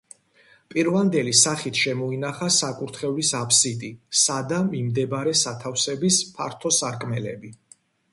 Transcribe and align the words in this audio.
პირვანდელი 0.73 1.33
სახით 1.39 1.81
შემოინახა 1.81 2.47
საკურთხევლის 2.55 3.29
აფსიდი 3.39 3.89
სადა 4.23 4.63
მიმდებარე 4.71 5.35
სათავსების 5.43 6.19
ფართო 6.39 6.73
სარკმელები. 6.79 7.53